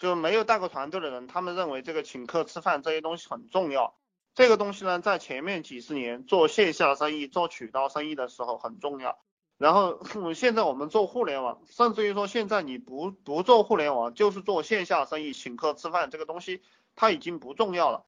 [0.00, 3.94] 就没有带过团队的人，他们认为这个请客吃饭这些东西很重要。
[4.34, 9.18] 这个东西呢，在前面几十年做线下生意、做渠道生意的时候很重要。
[9.58, 10.02] 然后
[10.32, 16.62] 现在我们做互联网，甚至于说现在你不不做互联网，就是做线下生意，请客吃饭这个东西，
[16.96, 18.06] 它已经不重要了。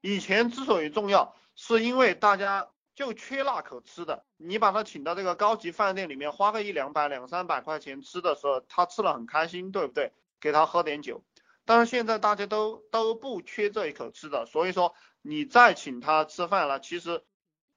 [0.00, 10.12] 以前之所以重要，是因为大家就缺那可吃的，你把他请到这个高级饭店里面，花个一两百、两三百块钱吃的时候，他吃了很开心，对不对？
[10.46, 11.24] 给他喝点酒。
[11.64, 17.24] 但是现在大家都都不缺这一口吃的，所以说你再请他吃饭了，其实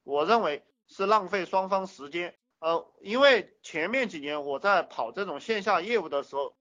[0.03, 2.38] 我认为是浪费双方时间。
[2.59, 6.55] 呃，因为前面几年我在跑这种线下业务的时候，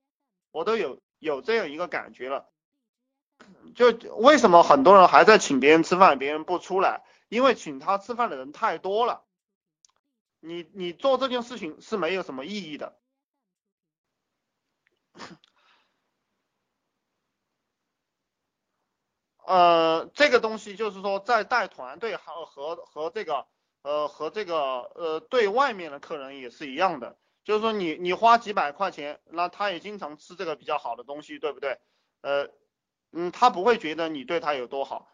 [0.51, 2.49] 我都有有这样一个感觉了，
[3.75, 7.05] 就为什么很多人还在请别人吃饭，别人不出来？
[7.29, 9.27] 因为请他吃饭的人太多了，
[10.41, 12.99] 你你做这件事情是没有什么意义的。
[19.49, 23.47] 呃，这个东西就是说，在带团队和和和这个。
[23.83, 31.79] 呃，和这个呃对外面的客人也是一样的，就是说你你花几百块钱，那他也经常吃这个比较好的东西，对不对？
[32.21, 32.51] 呃，
[33.13, 35.09] 嗯，他不会觉得你对他有多好。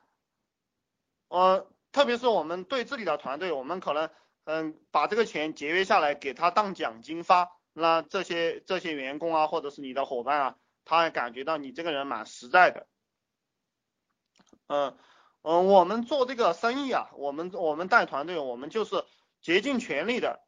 [1.29, 4.11] 呃，特别是我们对自己的团队，我们可能
[4.45, 12.87] 嗯把这个钱节约下来给他当奖金发，那这些这些员工啊，或者是你的伙伴啊，他也感觉到你这个人蛮实在的。
[14.69, 14.97] 嗯。
[15.47, 19.05] 嗯，我们做这个生意啊，我们我们带团队，我们就是
[19.43, 20.41] 竭尽全力的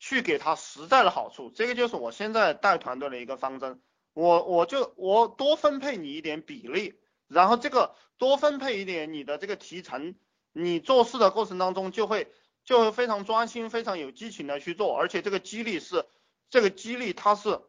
[0.00, 3.80] 去给他实在的好处，这个就是我现在带团队的一个方针。
[4.12, 10.16] 我我就我多分配你一点比例，然后这个多分配一点你的这个提成，
[10.52, 12.32] 你做事的过程当中就会
[12.64, 16.04] 就会非常专心，非常有激情的去做，而且这个激励是
[16.50, 17.60] 这个激励它是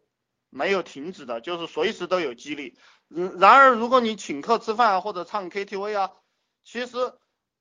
[0.50, 2.76] 没有停止的，就是随时都有激励。
[3.10, 6.12] 嗯，然而如果你请客吃饭，或者唱 KTV 啊。
[6.68, 7.14] 其实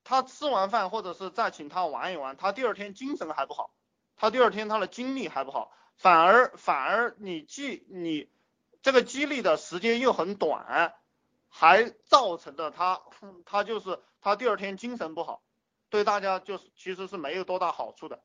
[0.03, 3.74] 他吃完饭，或者是再请他玩一玩，他第二天精神还不好，
[4.17, 8.30] 他第二天他的精力还不好，反而反而你既你
[8.80, 10.95] 这个激励的时间又很短，
[11.51, 13.02] 还造成的他
[13.45, 15.42] 他就是他第二天精神不好，
[15.91, 18.23] 对大家就是其实是没有多大好处的。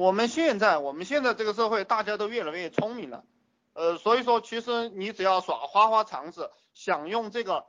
[0.00, 3.22] 我们现在我们现在这个社会，大家都越来越聪明了。
[3.74, 7.66] 呃，所以说，其实你只要耍花花肠子，想用这个，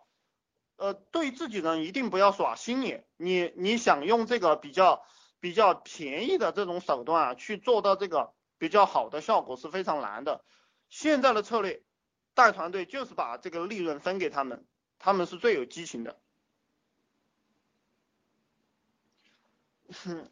[0.78, 3.06] 呃，对自己人一定不要耍心眼。
[3.18, 5.04] 你你想用这个比较
[5.42, 10.46] 比较便宜的这种手段啊，去做到这个比较好的效果是非常难的。
[10.88, 11.84] 现在的策略，
[12.34, 14.66] 带团队就是把这个利润分给他们，
[15.00, 16.18] 他们是最有激情的。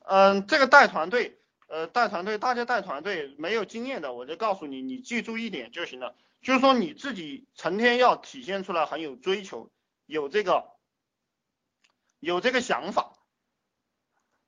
[0.05, 1.35] 嗯，这个带团队。
[1.69, 9.69] 呃，带团队，大家带团队没有经验的，我就告诉你，你记住一点就行了，就是说你自己成天要体现出来很有追求，
[10.07, 10.71] 有这个，
[12.19, 13.13] 有这个想法。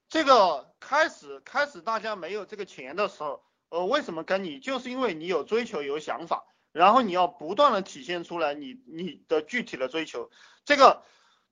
[0.10, 4.60] 这个开始开始大家没有这个钱的时候，呃，为什么跟你？
[4.60, 10.32] 就是因为你有追求，有想法，然后你要不断的体现出来你你的具体的追求，
[10.66, 11.04] 这个。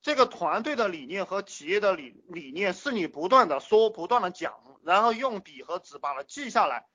[0.02, 6.88] 这个团队的理念和企业的理理念是你不断的说、不断的讲，然后用笔和纸把它记下来。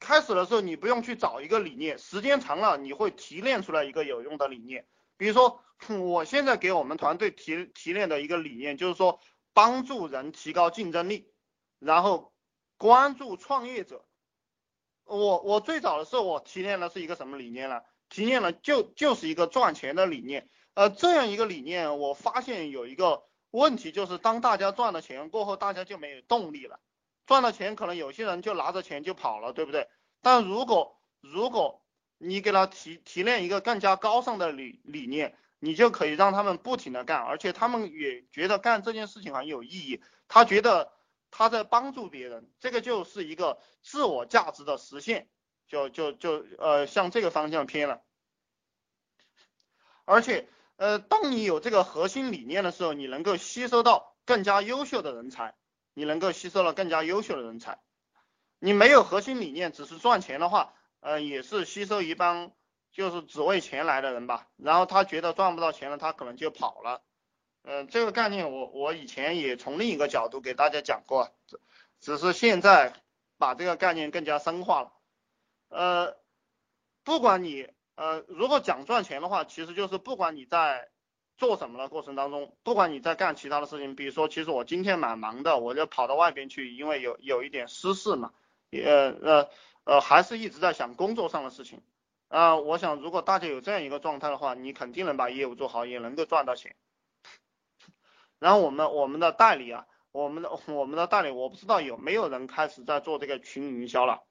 [0.00, 4.86] 开始的时候你不用去找一个理念，时间长了你会提炼出来一个有用的理念。
[5.16, 9.20] 比如说，我现在给我们团队提提炼的一个理念就是说，
[9.52, 11.32] 帮助人提高竞争力，
[11.78, 12.34] 然后
[12.76, 14.04] 关注创业者。
[15.04, 17.82] 我我最早的时候我提炼的是一个什么理念呢？
[18.08, 20.48] 提炼了就就是一个赚钱的理念。
[20.74, 26.80] 呃，这样一个理念，我发现有一个问题，就是当大家赚了钱过后，大家就没有动力了。
[27.26, 29.88] 赚了钱，可能有些人就拿着钱就跑了，对不对？
[30.20, 31.80] 但如果如果
[32.18, 40.92] 你给他提提炼一个更加高尚的理理念，你就可以让他们不停的干，而且他们也觉得干这件事情很有意义，他觉得
[41.30, 45.28] 他在帮助别人，这个就是一个自我价值的实现，
[45.68, 48.02] 就就就呃向这个方向偏了，
[50.04, 50.48] 而且。
[50.76, 55.54] 呃，当你有这个核心理念的时候，你能够吸收到更加优秀的人才，
[55.94, 57.78] 你能够吸收了更加优秀的人才。
[58.58, 62.50] 你没有核心理念，只是赚钱的话，呃，也是吸收一帮
[62.90, 64.48] 就是只为钱来的人吧。
[64.56, 67.02] 然后他觉得赚不到钱了，他可能就跑了。
[67.62, 71.60] 嗯，这个概念我我以前也从另一个角度给大家讲过，只
[72.00, 72.92] 只是现在
[73.38, 74.92] 把这个概念更加深化了。
[75.68, 76.16] 呃，
[77.04, 77.68] 不管你。
[77.96, 80.88] 呃，如果讲赚钱的话，其实就是不管你在
[81.36, 88.32] 做什么的过程当中，不管你在干其他的事情，比如说，其实我今天蛮忙的，我就跑到外边去，因为有有一点私事嘛，
[88.70, 89.50] 呃呃
[89.84, 91.82] 呃，还是一直在想工作上的事情
[92.28, 92.56] 啊。
[92.56, 96.74] 我想，如果大家有这样一个状态的话，你肯定能把业务做好，也能够赚到钱。
[98.38, 104.22] 然后我们我们的代理啊，我们的我们的代理，我不知道有没有人开始在做这个群营销了。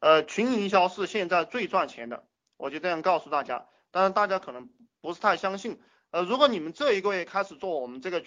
[0.00, 3.66] 呃，群营销是现在最赚钱的，我就这样告诉大家。
[3.90, 4.68] 当然大家可能
[5.00, 5.80] 不是太相信。
[6.10, 8.24] 呃，如果你们这一个月开始做我们这个。